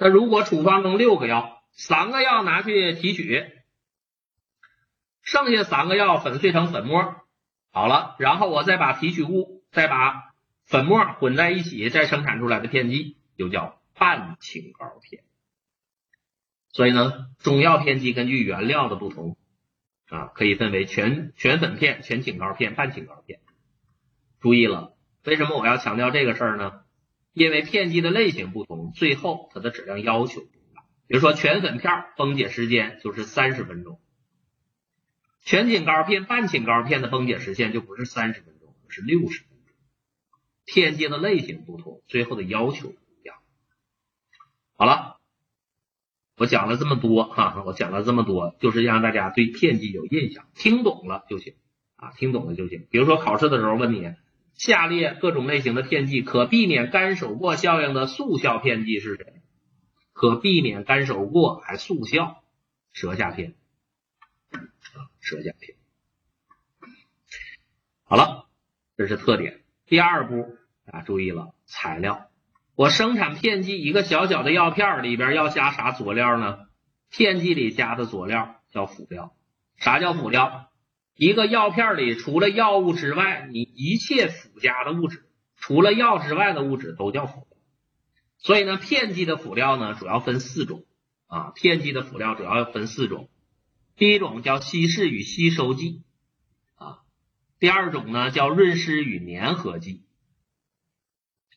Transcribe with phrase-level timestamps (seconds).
[0.00, 3.50] 那如果处方中六个药，三个药拿去提取，
[5.22, 7.16] 剩下三个药粉碎成粉末，
[7.72, 10.32] 好了，然后我再把提取物再把
[10.64, 15.24] 粉末混在一起，再生产出来的片剂就叫半清膏片。
[16.70, 19.36] 所以呢，中药片剂根据原料的不同
[20.08, 23.40] 啊，可以分为全全粉片、全清膏片、半清膏片。
[24.38, 24.94] 注意了，
[25.24, 26.84] 为什么我要强调这个事儿呢？
[27.32, 30.84] 因为片剂的类型不同，最后它的质量要求不一样。
[31.06, 34.00] 比如说全粉片崩解时间就是三十分钟，
[35.44, 39.74] 全清膏片、半清膏片的崩解时间就不是三十分钟，是六十分钟。
[40.64, 43.36] 片剂的类型不同，最后的要求不一样。
[44.76, 45.16] 好了。
[46.40, 51.56] 我讲了这么多哈，我讲了这么多，就是让大家对片剂有印象，听懂了就行
[51.96, 52.86] 啊，听懂了就行。
[52.92, 54.14] 比如说考试的时候问你，
[54.58, 59.40] 下列各种类型的片剂可避免干手过效应的速效片剂是谁？
[60.12, 62.42] 可避免干手过还速效，
[62.92, 63.54] 舌下片
[64.50, 64.58] 啊，
[65.20, 65.78] 舌下片。
[68.02, 68.46] 好了，
[68.96, 69.60] 这是特点。
[69.86, 72.28] 第二步啊，注意了，材料。
[72.74, 76.66] 我生产片剂，一个小小的药片里边要加啥佐料呢？
[77.10, 79.36] 片剂里加的佐料叫辅料。
[79.76, 80.68] 啥叫辅料？
[81.18, 87.58] 一个药片里除了药物之外，你一切附加的物质，除了药之外的物质都叫辅料。
[88.38, 90.84] 所以呢，片剂的辅料呢，主要分四种
[91.26, 91.50] 啊。
[91.56, 93.28] 片剂的辅料主要分四种，
[93.96, 96.04] 第一种叫稀释与吸收剂
[96.76, 97.00] 啊，
[97.58, 100.04] 第二种呢叫润湿与粘合剂。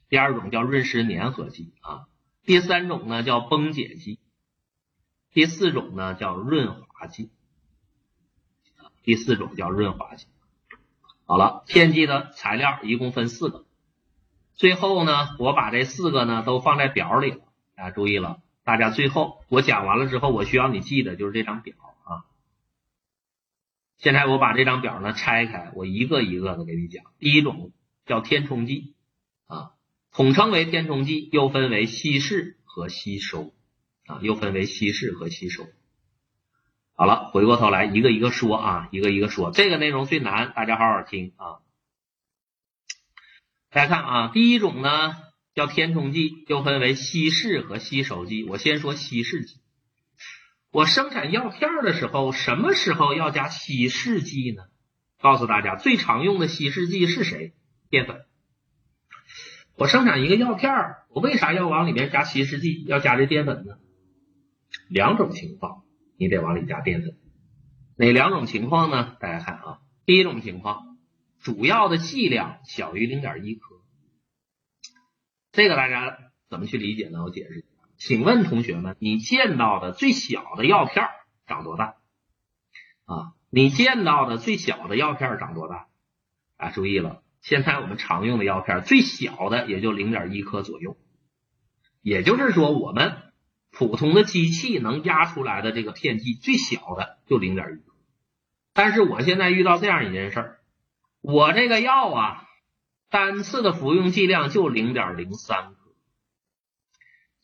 [0.09, 2.07] 第二种叫润湿粘合剂啊，
[2.45, 4.17] 第三种呢叫崩解剂，
[5.31, 7.29] 第四种呢叫润滑剂，
[9.03, 10.27] 第四种叫润滑剂。
[11.25, 13.66] 好了，片剂的材料一共分四个，
[14.53, 17.39] 最后呢我把这四个呢都放在表里了，
[17.75, 22.25] 大家注意了，大家最后我讲完了之后，我需要你记的就是这张表啊。
[23.97, 27.06] 现在我把这张表呢拆开，我一个一个的给你讲。
[27.18, 27.72] 第一种
[28.06, 28.95] 叫填充剂
[29.47, 29.72] 啊。
[30.12, 33.53] 统称为填充剂，又分为稀释和吸收
[34.06, 35.66] 啊，又分为稀释和吸收。
[36.96, 39.52] 好了，回过头来一个一个说啊，一个一个说。
[39.52, 41.59] 这个内容最难，大家好好听啊。
[43.72, 45.16] 大家看啊，第一种呢
[45.56, 48.44] 叫填充剂，又分为稀释和吸收剂。
[48.44, 49.62] 我先说稀释剂。
[50.72, 54.63] 我生产药片的时候，什么时候要加稀释剂呢？
[55.19, 57.53] 告诉大家，最常用的稀释剂是谁？
[57.90, 58.25] 淀粉。
[59.75, 60.72] 我生产一个药片，
[61.09, 63.78] 我为啥要往里面加稀释剂，要加这淀粉呢？
[64.88, 65.84] 两种情况，
[66.21, 67.17] 你得往里加淀粉。
[67.95, 69.17] 哪两种情况呢？
[69.19, 70.99] 大家看啊，第一种情况，
[71.39, 73.81] 主要的剂量小于零点一克。
[75.51, 77.23] 这个大家怎么去理解呢？
[77.23, 77.67] 我解释一下。
[77.97, 81.07] 请问同学们，你见到的最小的药片
[81.47, 81.95] 长多大？
[83.05, 85.88] 啊，你见到的最小的药片长多大？
[86.55, 87.23] 啊，注意了。
[87.41, 90.97] 现在我们常用的药片最小的也就零点一克左右，
[92.03, 93.31] 也就是说，我们
[93.71, 97.91] 普通的机器能压出来的这个片剂最小的就零点一。
[98.73, 100.59] 但是我现在遇到这样一件事儿，
[101.21, 102.47] 我这个药啊，
[103.09, 105.95] 单次的服用剂量就零点零三克，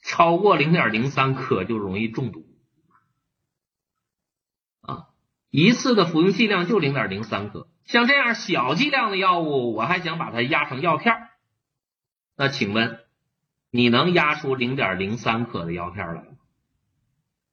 [0.03, 2.45] 超过零点零三克就容易中毒
[4.81, 5.07] 啊，
[5.49, 7.69] 一次的服用剂量就零点零三克。
[7.85, 11.29] 像这样小剂量的药物，我还想把它压成药片儿，
[12.35, 12.99] 那请问
[13.71, 16.37] 你能压出零点零三克的药片来吗？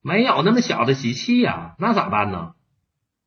[0.01, 2.55] 没有那么小的机器呀，那咋办呢？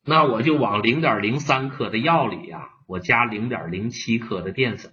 [0.04, 4.92] 那我就往零点零三克的药里呀，我加零点零七克的淀粉。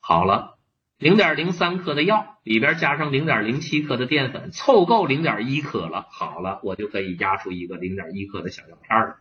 [0.00, 0.58] 好了，
[0.98, 6.06] 零点零三克的药里边加上零点零七克的淀粉，凑够零点一克了。
[6.10, 9.16] 好了，我就可以压出一个零点一克的小药片了。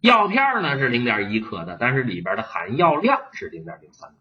[0.00, 4.16] 药片呢是零点一克的，但是里边的含药量是零点零三克。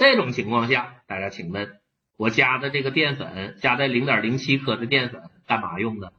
[0.00, 1.78] 这种情况下，大家请问，
[2.16, 6.14] 我加的这个淀粉加在零点零七克的淀粉干嘛用的？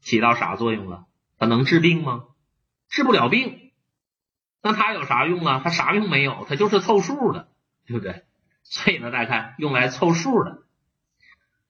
[0.00, 1.06] 起到啥作用了？
[1.38, 2.24] 它能治病吗？
[2.88, 3.70] 治不了病。
[4.62, 5.60] 那它有啥用啊？
[5.62, 6.44] 它啥用没有？
[6.48, 7.50] 它就是凑数的，
[7.86, 8.24] 对不对？
[8.64, 10.62] 所以呢，大家看，用来凑数的。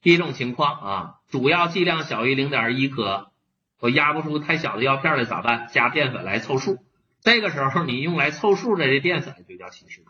[0.01, 3.33] 第一种情况啊，主要剂量小于零点一克。
[3.81, 5.69] 我压不出太小的药片来咋办？
[5.73, 6.79] 加淀粉来凑数。
[7.21, 10.01] 这个时候你用来凑数的这淀粉就叫稀释，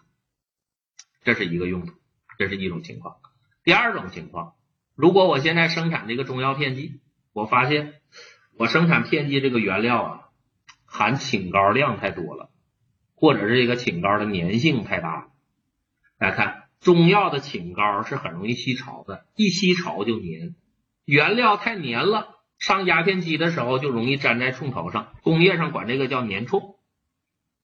[1.24, 1.94] 这是一个用途，
[2.38, 3.16] 这是一种情况。
[3.64, 4.54] 第二种情况，
[4.94, 7.00] 如果我现在生产这个中药片剂，
[7.32, 7.94] 我发现
[8.58, 10.20] 我生产片剂这个原料啊
[10.84, 12.50] 含请膏量太多了，
[13.14, 15.28] 或者是这个请膏的粘性太大。
[16.18, 20.54] 大家看中药的请膏是很容易吸潮的，一吸潮就粘。
[21.04, 26.76] 原料太粘了，上压片机的时候就容易粘在冲头上，工业上管这个叫粘冲。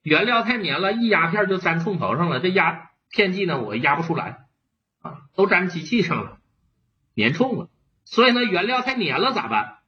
[0.02, 4.46] 原料太粘了，一压片就粘冲头上了，这压片剂呢我压不出来
[5.00, 6.38] 啊，都粘机器上了，
[7.16, 7.70] 粘冲了。
[8.04, 9.78] 所以呢，原料太粘了咋办？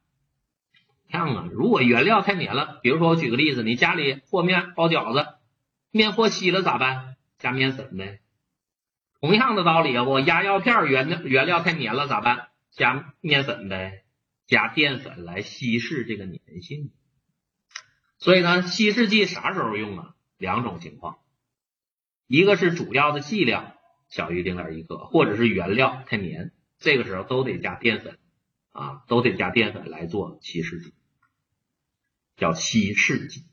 [1.11, 5.29] 看啊，如果原料太粘了，比如说我举个例子，你家里和面包饺子，
[5.91, 7.17] 面和稀了咋办？
[7.39, 8.21] 加面粉呗。
[9.21, 12.49] 同样的道理啊，我压药片原料原料太粘了咋办？
[12.71, 14.05] 加面粉呗，
[14.47, 16.93] 加淀粉来稀释这个粘性。
[18.19, 20.15] 所以呢，稀释剂啥时候用啊？
[20.37, 21.19] 两种情况，
[22.31, 23.73] 一个是主要的剂量
[24.09, 28.21] 小于零点一克，或者是原料太粘，这个时候都得加淀粉
[28.71, 30.95] 啊，都得加淀粉来做稀释剂，
[32.37, 33.47] 叫稀释剂。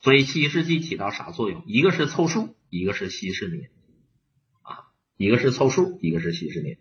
[0.00, 1.62] 所以稀释剂起到啥作用？
[1.68, 3.70] 一个是凑数，一个是稀释粘
[4.62, 6.76] 啊，一个是凑数，一个是稀释粘。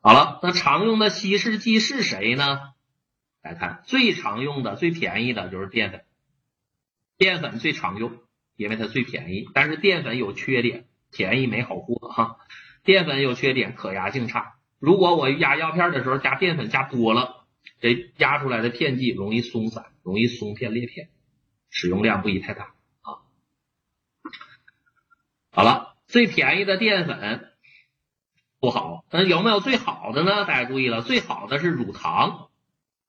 [0.00, 2.58] 好了，那常用的稀释剂是谁呢？
[3.42, 6.04] 来看最常用的、最便宜的就是淀粉。
[7.16, 8.18] 淀粉最常用，
[8.58, 9.48] 因为它最便宜。
[9.54, 12.36] 但是淀粉有缺点，便宜没好货哈。
[12.84, 14.56] 淀粉有缺点，可压性差。
[14.78, 17.46] 如果我压药片的时候加淀粉加多了，
[17.80, 21.08] 这压出来的片剂容易松散，容易松片裂片，
[21.70, 23.22] 使用量不宜太大啊。
[25.50, 27.52] 好了，最便宜的淀粉。
[28.60, 30.44] 不好，那有没有最好的呢？
[30.44, 32.48] 大家注意了，最好的是乳糖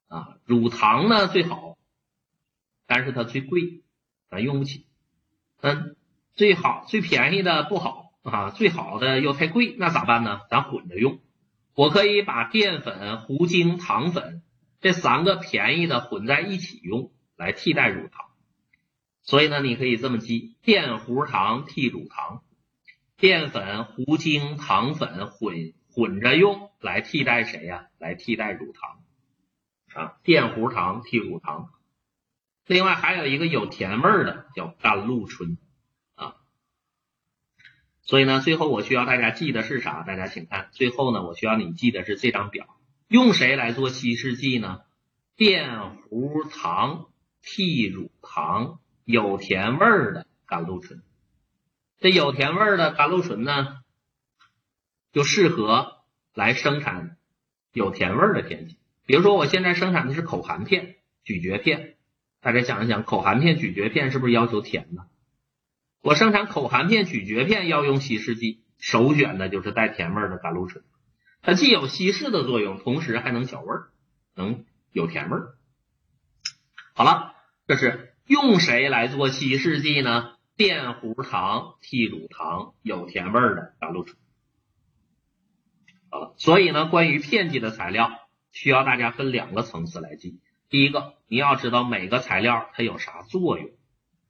[0.08, 1.76] 啊，乳糖呢最好，
[2.86, 3.82] 但是它最贵，
[4.30, 4.86] 咱用不起。
[5.62, 5.96] 嗯，
[6.36, 10.42] 最好最便宜的不好啊，最好的又太贵，那咋办呢？
[10.50, 11.20] 咱混着用，
[11.76, 14.42] 我可以把淀粉、糊精、糖粉
[14.80, 18.28] 这三个便宜的混在一起用，来替代乳糖。
[19.22, 22.42] 所以呢，你可以这么记：淀糊糖替乳糖。
[23.18, 27.88] 淀粉、糊精、糖粉混混着用来替代谁呀？
[27.98, 29.04] 来替代乳糖
[29.94, 31.70] 啊，淀糊糖替乳糖。
[32.76, 35.58] 另外还有一个有甜味儿的叫甘露醇
[36.14, 36.36] 啊。
[38.04, 40.04] 所以呢，最后我需要大家记的是啥？
[40.04, 42.68] 大家请看，最后呢，我需要你记的是这张表，
[43.08, 44.82] 用谁来做稀释剂呢？
[45.36, 47.08] 淀糊糖
[47.42, 51.02] 替乳糖，有甜味儿的甘露醇。
[51.98, 53.80] 这有甜味儿的甘露醇呢，
[55.12, 56.04] 就适合
[56.36, 57.18] 来生产
[57.74, 58.78] 有甜味儿的片剂。
[59.08, 61.96] 比如说，我现在生产的是口含片、咀嚼片，
[62.42, 65.08] 大家想一想，口含片、咀嚼片是不是要求甜的？
[66.02, 70.86] 我生产口含片、咀嚼片要用稀释剂，首选的就是带甜味的甘露醇，
[71.42, 73.90] 它既有稀释的作用，同时还能小味儿，
[74.36, 75.56] 能有甜味儿。
[76.94, 77.36] 好了，
[77.68, 80.36] 这是用谁来做稀释剂呢？
[80.56, 84.18] 淀糊糖替乳糖有甜味的甘露醇。
[86.10, 88.12] 好了，所以呢，关于片剂的材料，
[88.52, 90.40] 需要大家分两个层次来记。
[90.70, 93.70] 第一个，你要知道每个材料它有啥作用，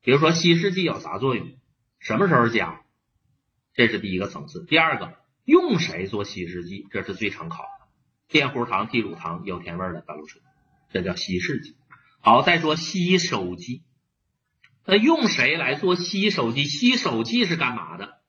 [0.01, 1.51] 比如说稀释剂有啥作用，
[1.99, 2.81] 什么时候加，
[3.73, 4.65] 这是第一个层次。
[4.65, 7.87] 第二个，用谁做稀释剂，这是最常考的。
[8.29, 10.43] 淀糊糖替乳糖有甜味的甘露醇，
[10.91, 11.75] 这叫稀释剂。
[12.21, 13.83] 好，再说吸收剂。
[14.85, 16.63] 那用谁来做吸收剂？
[16.63, 18.19] 吸收剂是干嘛的？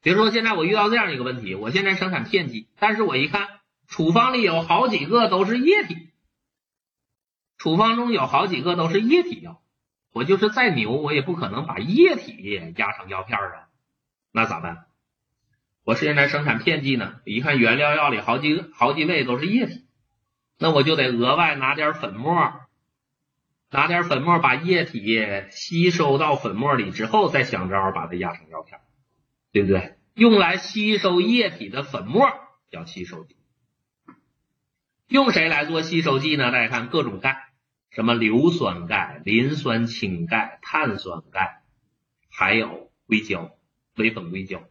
[0.00, 3.48] 比如说，现在我遇到这样一个问题，我现在生产片剂，但是我一看
[3.88, 6.10] 处方里有好几个都是液体，
[7.58, 9.62] 处方中有好几个都是液体药，
[10.12, 13.68] 我就是再牛，我也不可能把液体压成药片啊，
[14.32, 14.86] 那咋办？
[15.84, 19.86] 我现在生产片剂呢，一看原料药里好几个好几味都是液体，
[20.58, 22.34] 那我就得额外拿点粉末。
[23.68, 25.20] 拿点粉末把液体
[25.50, 28.80] 吸收到粉末里之后，再想招把它压成药片，
[29.52, 29.98] 对不对？
[30.14, 32.30] 用来吸收液体的粉末
[32.70, 33.36] 叫吸收剂。
[35.08, 36.50] 用谁来做吸收剂呢？
[36.50, 37.52] 大家看各种钙，
[37.90, 41.62] 什么硫酸钙、磷酸氢钙、碳酸钙，
[42.30, 43.50] 还有硅胶、
[43.96, 44.62] 微粉硅胶。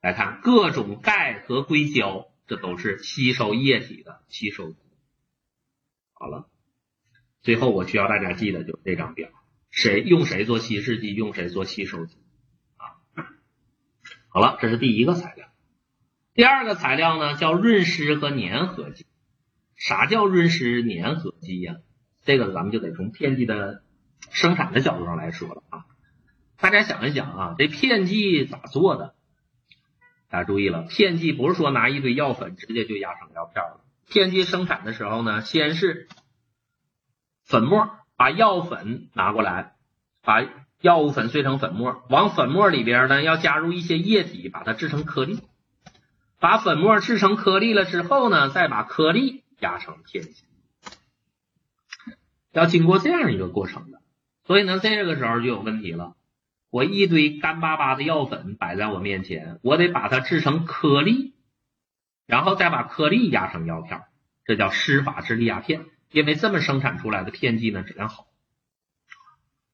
[0.00, 4.78] 来看各种钙和硅胶，这都是吸收液体的吸收剂。
[6.12, 6.46] 好了。
[7.42, 9.30] 最后我需要大家记得就是这张表，
[9.70, 12.18] 谁用谁做稀释剂，用谁做吸收剂
[12.76, 13.00] 啊？
[14.28, 15.48] 好了，这是第一个材料。
[16.34, 19.06] 第二个材料呢叫润湿和粘合剂。
[19.80, 21.76] 啥叫润湿粘合剂呀？
[22.22, 23.82] 这个咱们就得从片剂的
[24.30, 25.86] 生产的角度上来说了啊。
[26.58, 29.14] 大家想一想啊，这片剂咋做的？
[30.28, 33.80] 大家注意了，片剂不是说拿一堆药粉直接就压成药片了。
[34.06, 36.08] 片剂生产的时候呢，先是
[37.46, 39.72] 粉末把药粉拿过来，
[40.22, 40.44] 把
[40.82, 45.40] 药物粉碎成粉末，往粉末里边呢要加入一些液体，把它制成颗粒。
[46.38, 50.44] 把粉末制成颗粒了之后呢，再把颗粒压成片剂，
[52.52, 54.00] 要经过这样一个过程的。
[54.44, 56.16] 所以呢，这个时候就有问题了。
[56.70, 61.34] 我一堆干巴巴的药粉摆在我面前，我得把它制成颗粒，
[62.26, 64.02] 然后再把颗粒压成药片，
[64.44, 65.86] 这叫施法制粒压片。
[66.10, 68.26] 因为这么生产出来的片剂呢质量好。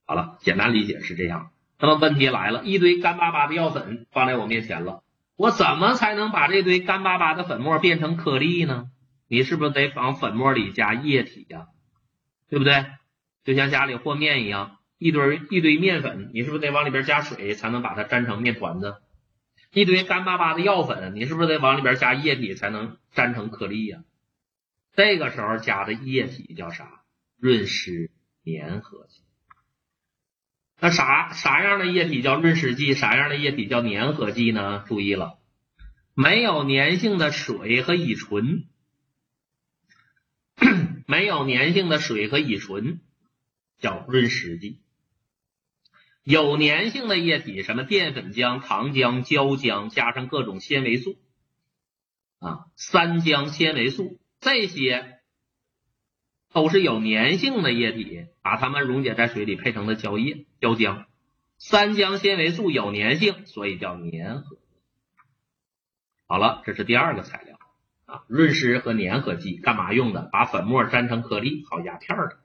[0.04, 1.50] 好了，简单理解是这样。
[1.78, 5.02] 那么问题来了，一堆干巴巴的药粉放在我面前了，
[5.36, 8.90] 我怎么才能把这堆干巴巴的粉末变成颗粒呢？
[9.28, 11.66] 你是不是得往粉末里加液体呀？
[12.49, 12.87] 对不对？
[13.45, 14.78] 就像家里和面一样。
[14.99, 18.97] 一堆一堆面粉，你是不是得往里边加水才能把它粘成面团子？
[19.73, 23.99] 一堆干巴巴的药粉，你是不是得往里边加液体才能粘成颗粒呀？
[24.95, 27.02] 这个时候加的液体叫啥？
[27.38, 28.11] 润湿
[28.47, 29.21] 粘合剂。
[30.80, 32.95] 那啥啥样的液体叫润湿剂？
[32.95, 34.83] 啥样的液体叫粘合剂呢？
[34.88, 35.38] 注意了，
[36.14, 38.64] 没有粘性的水和乙醇，
[41.06, 43.00] 没有粘性的水和乙醇
[43.78, 44.80] 叫润湿剂。
[46.22, 51.16] 有粘性的液体，什么淀粉浆、糖浆、胶浆，加上各种纤维素
[52.40, 55.20] 啊，三浆纤维素，这些
[56.52, 61.06] 都是有粘性的液体，把它们溶解在水里配成的胶液、胶浆。
[61.58, 64.58] 三浆纤维素有粘性，所以叫粘合。
[66.26, 67.55] 好了，这是第二个材料
[68.06, 70.28] 啊，润湿和粘合剂干嘛用的？
[70.32, 72.38] 把粉末粘成颗粒，好压片的。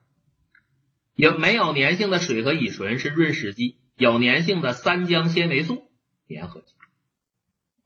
[1.14, 5.90] 有没有粘性的水和乙醇是润湿剂，有粘性的三浆纤维素
[6.28, 6.74] 粘合剂。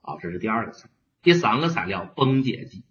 [0.01, 0.89] 好，这是第二个材。
[1.23, 2.85] 第三个材料崩解剂。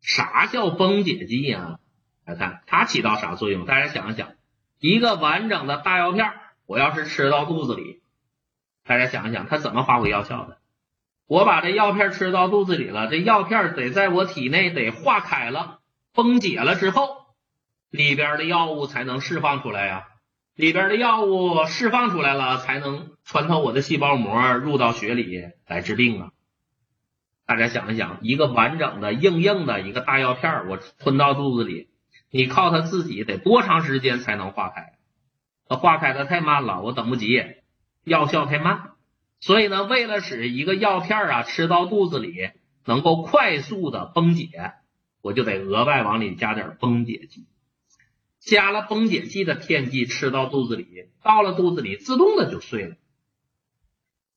[0.00, 1.78] 啥叫崩解剂呀？
[2.24, 3.66] 来看它起到啥作用？
[3.66, 4.32] 大家想一想，
[4.78, 6.32] 一个完整的大药片，
[6.66, 8.02] 我要是吃到肚子里，
[8.84, 10.61] 大家想一想，它怎么发挥药效的？
[11.32, 15.78] 我把这药片吃到肚子里了，这药片得在我体内得化开了，
[16.12, 17.08] 崩解了之后。
[17.88, 20.08] 里边的药物才能释放出来呀，
[20.54, 26.32] 里边的药物释放出来了，才能穿透我的细胞膜，入到血里来治病啊。
[27.46, 31.88] 大家想一想，一个完整的硬硬的一个大药片，我吞到肚子里，
[32.30, 34.92] 你靠它自己得多长时间才能化开？
[35.66, 37.42] 它化开的太慢了，我等不及，
[38.04, 38.90] 药效太慢。
[39.42, 42.50] 所以呢，为了使一个药片啊吃到肚子里
[42.86, 44.72] 能够快速的崩解，
[45.20, 47.44] 我就得额外往里加点崩解剂。
[48.38, 52.94] 加了崩解剂的片剂吃到肚子里，到了肚子里自动的就碎了。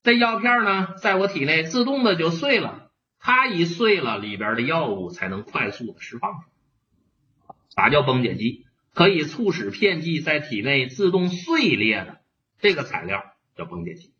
[0.01, 2.89] 这药片呢，在我体内自动的就碎了。
[3.19, 7.55] 它一碎了，里边的药物才能快速的释放出来。
[7.75, 8.65] 啥叫崩解剂？
[8.91, 12.21] 可以促使片剂在体内自动碎裂的
[12.59, 13.23] 这个材料
[13.55, 14.14] 叫崩解剂。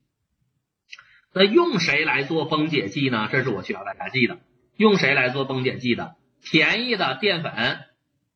[1.36, 3.28] 那用谁来做崩解剂呢？
[3.30, 4.40] 这是我需要大家记的。
[4.78, 6.16] 用谁来做崩解剂的？
[6.42, 7.80] 便宜的淀粉，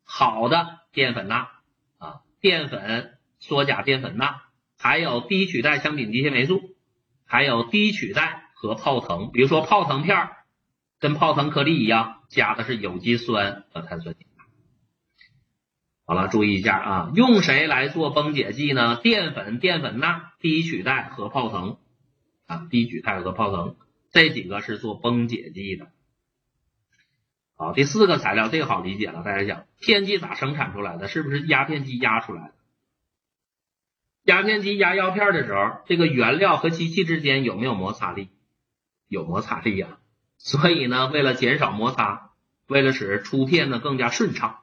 [0.04, 0.80] 好的。
[0.92, 1.48] 淀粉钠
[2.00, 4.42] 啊，淀粉羧甲淀粉钠，
[4.78, 6.62] 还有低取代羟丙基纤维素，
[7.26, 10.38] 还有低取代和泡腾，比如说泡腾片儿
[11.00, 14.44] 跟泡腾颗粒一样，加的是有机酸和碳酸氢钠。
[16.06, 19.00] 好了，注意一下啊，用谁来做崩解剂呢？
[19.02, 21.78] 淀粉、淀粉钠、低取代和泡腾
[22.50, 23.76] 啊，低取代和泡腾
[24.12, 25.92] 这几个是做崩解剂的。
[27.56, 29.22] 好，第四个材料这个好理解了。
[29.22, 31.08] 大家想片剂咋生产出来的？
[31.08, 32.54] 是不是压片机压出来的？
[34.24, 38.30] 压片机压药片的时候，这个原料和机器之间有没有摩擦力？
[39.08, 40.00] 有摩擦力呀。
[40.40, 42.32] 所以呢，为了减少摩擦，
[42.66, 44.62] 为了使出片呢更加顺畅，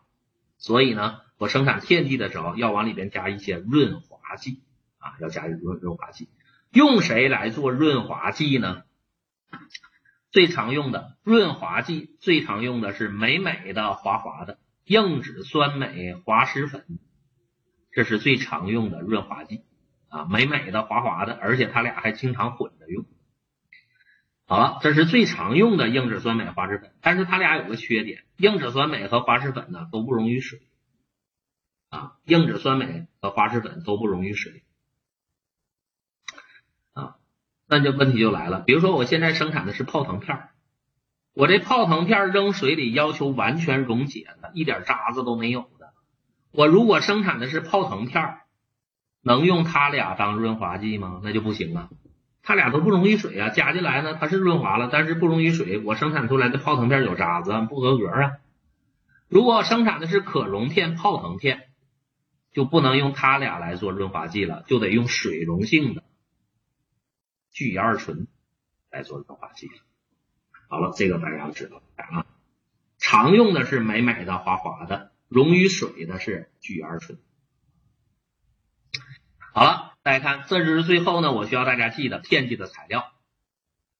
[0.58, 4.60] 所以呢，我生产片剂的时候要往里边加一些润滑剂
[4.98, 6.28] 啊，要加润润滑剂。
[6.76, 8.82] 用谁来做润滑剂呢？
[10.30, 16.84] 最常用的润滑剂，最常用的是美美的滑滑的硬脂酸镁滑石粉，
[17.92, 19.62] 这是最常用的润滑剂
[20.10, 23.06] 啊，美美的滑滑的，而且它俩还经常混着用。
[24.44, 30.60] 好了，这是最常用的硬脂酸镁滑石粉，但是它俩有个缺点，硬脂酸镁和滑石粉呢都不溶于水
[31.88, 34.62] 啊，硬脂酸镁和滑石粉都不溶于水。
[37.68, 40.48] 那就问题就来了，比如说我现在生产的是泡腾片儿
[41.34, 45.92] 我这泡腾片扔水里要求完全溶解的，一点渣子都没有的。
[46.52, 48.36] 我如果生产的是泡腾片
[49.20, 51.20] 能用它俩当润滑剂吗？
[51.22, 51.90] 那就不行啊，
[52.42, 58.32] 它俩都不溶于水啊，加进来呢它是润滑了，但是不溶于水，我生产出来的泡腾片有渣子，不合格啊。
[59.28, 61.64] 如果生产的是可溶片泡腾片，
[62.52, 66.04] 就不能用它俩来做润滑剂了，就得用水溶性的
[67.56, 68.26] 聚乙二醇
[68.90, 69.70] 来做润滑剂。
[70.68, 72.26] 好了，这个大家要知道啊。
[72.98, 77.18] 常用的是美美的、滑滑的，溶于水的是聚乙二醇。
[79.54, 83.10] 好了，大家看，这就是最后呢，我需要大家记的片剂的材料。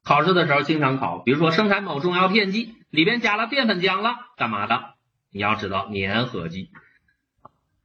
[0.02, 4.96] 考试的时候经常考，比如说生产某中药片剂里边加了淀粉浆了，干嘛的？
[5.30, 6.70] 你要知道粘合剂。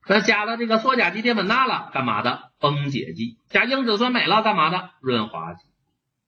[0.08, 2.52] 那加了这个羧甲基淀粉钠了，干嘛的？
[2.60, 3.38] 崩解剂。
[3.50, 4.90] 加硬脂酸镁了，干嘛的？
[5.00, 5.64] 润滑剂。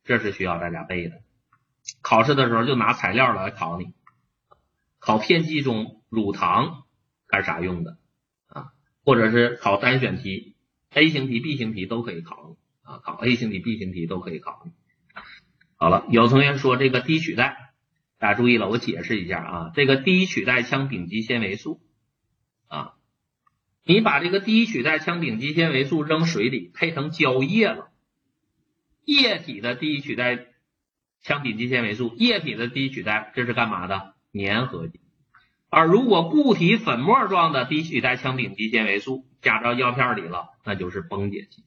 [0.03, 1.21] 这是需要大家背的。
[2.01, 3.93] 考试的时候就拿材料来考你。
[4.99, 6.83] 考片剂中乳糖
[7.27, 7.97] 干啥用的
[8.47, 8.67] 啊？
[9.03, 10.55] 或者是考单选题
[10.91, 12.99] ，A 型题、B 型题都可以考你啊。
[13.03, 14.71] 考 A 型题、B 型题都可以考你。
[15.75, 17.73] 好了，有同学说这个低取代，
[18.17, 19.71] 大家注意了，我解释一下啊。
[19.73, 21.81] 这个低取代羟丙基纤维素，
[23.85, 27.89] 你把这个低取代羟丙基纤维素扔水里配成胶液了，
[29.05, 30.47] 液体的低取代
[31.23, 34.13] 羟丙基纤维素，液体的低取代这是干嘛的？
[34.33, 34.99] 粘合剂，
[35.69, 41.63] 而如果固体粉末状的低取代羟丙基纤维素加到药片里了，那就是崩解剂。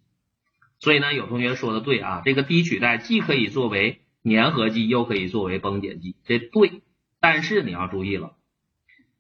[0.81, 6.83] 所以呢，有同学说的对啊，这个低取代既可以作为粘合剂，又可以作为崩解剂，这对。
[7.21, 8.37] 但是你要注意了，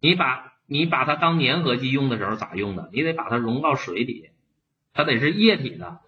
[0.00, 2.90] 你把你把它当粘合剂用的时候咋用的？
[2.92, 4.30] 你得把它溶到水里，
[4.92, 6.00] 它得是液体的，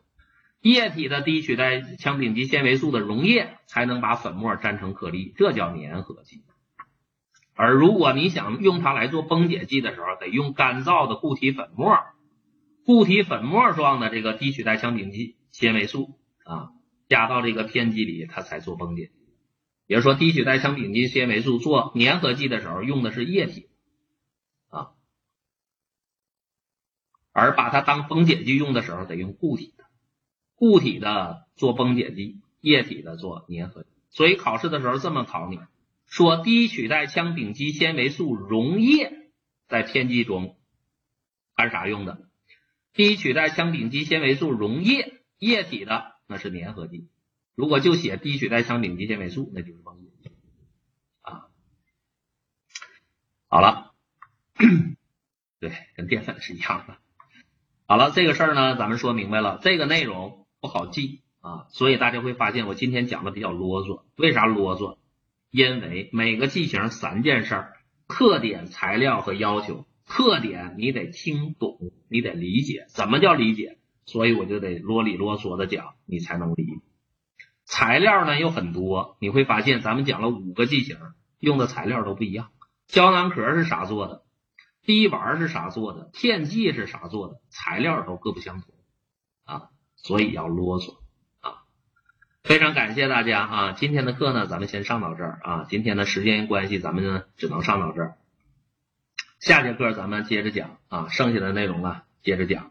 [0.60, 6.42] 液体的低取代羟丙基纤维素的溶液才能把粉末粘成颗粒，这叫粘合剂。
[7.54, 11.98] 而如果你想用它来做崩解剂的时候，得用干燥的固体粉末，
[12.84, 16.70] 固体粉末状的这个低取代羟丙基纤维素啊，
[17.08, 19.10] 加到这个片剂里，它才做崩解。
[19.86, 23.68] 也就是说，低取代羟丙基纤维素做粘合剂的时候用的是液体
[24.68, 24.90] 啊，
[27.38, 29.85] 而把它当崩解剂用的时候得用固体的，
[30.54, 33.88] 固体的做崩解剂，液体的做粘合剂。
[34.11, 35.61] 所以考试的时候这么考你。
[36.07, 39.30] 说低取代羟丙基纤维素溶液
[39.68, 40.57] 在片剂中
[41.54, 42.28] 干啥用的？
[42.95, 47.08] 低取代羟丙基纤维素溶液液体的那是粘合剂。
[47.54, 50.30] 如果就写低取代羟丙基纤维素，那就是崩解剂
[51.21, 51.49] 啊。
[53.49, 53.93] 好了，
[55.60, 56.97] 对，跟淀粉是一样的。
[57.90, 59.60] 好了，这个事儿呢，咱们说明白了。
[59.62, 64.02] 这个内容不好记啊，所以大家会发现我今天讲的比较啰嗦。
[64.14, 64.98] 为啥啰嗦？
[65.50, 67.72] 因为每个剂型三件事儿：
[68.06, 69.86] 特点、材料和要求。
[70.04, 71.78] 特点你得听懂，
[72.10, 72.84] 你得理解。
[72.90, 73.78] 怎么叫理解？
[74.04, 76.82] 所以我就得啰里啰嗦的讲，你才能理。
[77.64, 80.98] 材料呢又很多，你会发现咱们讲了五个剂型，
[81.38, 82.50] 用的材料都不一样。
[82.86, 84.24] 胶囊壳是啥做的？
[84.88, 86.08] 滴丸是啥做的？
[86.14, 87.42] 片剂是啥做的？
[87.50, 88.74] 材料都各不相同
[89.44, 90.94] 啊，所以要啰嗦
[91.40, 91.58] 啊。
[92.42, 93.72] 非常感谢大家啊！
[93.72, 95.66] 今天的课呢，咱们先上到这儿啊。
[95.68, 98.16] 今天的时间关系，咱们呢只能上到这儿。
[99.40, 102.70] 下节课咱们接着讲啊，剩下的内容啊接着讲。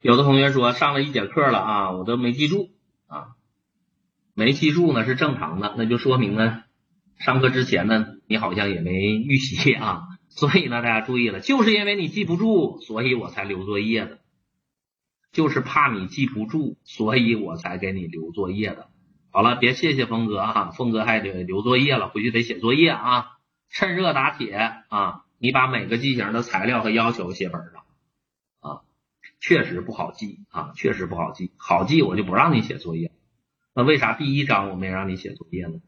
[0.00, 2.70] 有的同学说上了一节课了啊，我都没记住
[3.08, 3.34] 啊，
[4.34, 6.62] 没记住呢是正常的，那就说明呢
[7.18, 10.02] 上课之前呢你好像也没预习啊，
[10.36, 14.18] 所以呢大家注意了，就是因为你记不住，所以我才留作业的。
[15.32, 18.88] 就是怕你记不住，所以我才给你留作业的。
[19.30, 23.32] 好了，别谢谢峰哥啊，峰哥还得留作业了，回去得写作业啊。
[23.68, 24.52] 趁热打铁
[24.88, 27.84] 啊，你把每个机型的材料和要求写本上
[28.60, 28.82] 啊。
[29.40, 31.52] 确实不好记啊，确实不好记。
[31.56, 33.10] 好记我就不让你写作业。
[33.74, 35.80] 那为啥第一章我没让你写作业呢？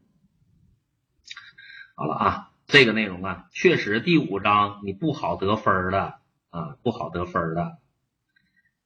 [1.95, 6.15] 好了啊，这个内容啊，确实第五章你不好得分的
[6.49, 7.77] 啊，不好得分的。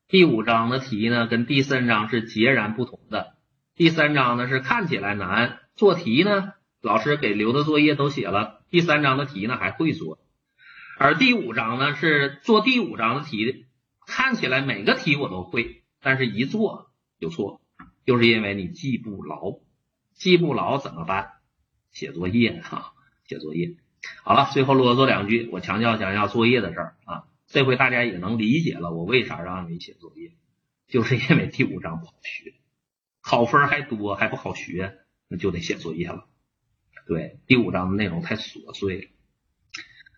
[0.07, 3.37] 第五章的题呢，跟第三章是截然不同的。
[3.73, 8.61] 第三章呢是看起来难，做题呢，老师给留的作业都写了。
[8.69, 10.19] 第三章的题呢还会做，
[10.99, 13.65] 而第五章呢是做第五章的题，
[14.05, 17.61] 看起来每个题我都会，但是一做就错，
[18.05, 19.59] 就是因为你记不牢，
[20.13, 21.31] 记不牢怎么办？
[21.91, 22.93] 写作业哈，
[23.31, 23.77] 写作业。
[24.25, 27.23] 好了，最后啰嗦两句，我强调强调作业的事儿啊。
[27.47, 30.33] 这回大家也能理解了，我为啥让你写作业，
[30.89, 32.55] 就是因为第五章不好学，
[33.21, 34.97] 考分还多还不好学，
[35.29, 36.27] 那就得写作业了。
[37.07, 39.07] 对，第五章的内容太琐碎了。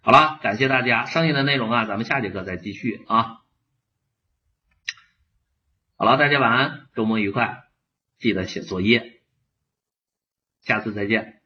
[0.01, 3.41] 好了，感谢大家，剩下的内容啊，咱们下节课再继续啊。
[5.97, 7.63] 好了，大家晚安，周末愉快，
[8.17, 9.21] 记得写作业，
[10.61, 11.42] 下次再见。